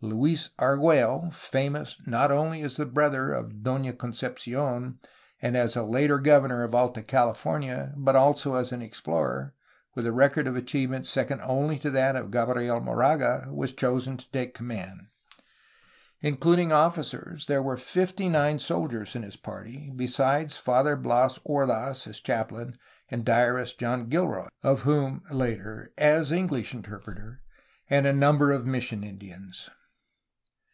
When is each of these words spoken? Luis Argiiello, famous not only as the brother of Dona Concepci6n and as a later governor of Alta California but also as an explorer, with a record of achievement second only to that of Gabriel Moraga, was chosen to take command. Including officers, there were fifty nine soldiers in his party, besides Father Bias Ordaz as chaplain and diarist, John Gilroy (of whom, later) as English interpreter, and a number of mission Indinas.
Luis 0.00 0.50
Argiiello, 0.60 1.34
famous 1.34 1.96
not 2.06 2.30
only 2.30 2.62
as 2.62 2.76
the 2.76 2.86
brother 2.86 3.32
of 3.32 3.64
Dona 3.64 3.92
Concepci6n 3.92 4.94
and 5.42 5.56
as 5.56 5.74
a 5.74 5.82
later 5.82 6.20
governor 6.20 6.62
of 6.62 6.72
Alta 6.72 7.02
California 7.02 7.92
but 7.96 8.14
also 8.14 8.54
as 8.54 8.70
an 8.70 8.80
explorer, 8.80 9.56
with 9.96 10.06
a 10.06 10.12
record 10.12 10.46
of 10.46 10.54
achievement 10.54 11.04
second 11.08 11.40
only 11.42 11.80
to 11.80 11.90
that 11.90 12.14
of 12.14 12.30
Gabriel 12.30 12.78
Moraga, 12.80 13.48
was 13.52 13.72
chosen 13.72 14.16
to 14.18 14.30
take 14.30 14.54
command. 14.54 15.08
Including 16.20 16.70
officers, 16.72 17.46
there 17.46 17.60
were 17.60 17.76
fifty 17.76 18.28
nine 18.28 18.60
soldiers 18.60 19.16
in 19.16 19.24
his 19.24 19.36
party, 19.36 19.90
besides 19.96 20.56
Father 20.56 20.94
Bias 20.94 21.40
Ordaz 21.44 22.06
as 22.06 22.20
chaplain 22.20 22.78
and 23.08 23.24
diarist, 23.24 23.80
John 23.80 24.08
Gilroy 24.08 24.46
(of 24.62 24.82
whom, 24.82 25.22
later) 25.32 25.92
as 25.98 26.30
English 26.30 26.72
interpreter, 26.72 27.40
and 27.90 28.06
a 28.06 28.12
number 28.12 28.52
of 28.52 28.64
mission 28.64 29.02
Indinas. 29.02 29.68